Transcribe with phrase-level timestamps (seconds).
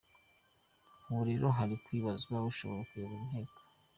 [1.09, 3.59] Ubu rero hari kwibazwa ushobora kuyobora Inteko.